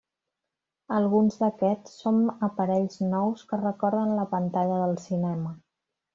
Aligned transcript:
Alguns 0.99 1.35
d'aquests 1.41 1.99
són 2.05 2.17
aparells 2.47 2.97
nous 3.13 3.45
que 3.53 3.61
recorden 3.61 4.17
la 4.23 4.27
pantalla 4.35 4.81
del 4.87 4.99
cinema. 5.07 5.55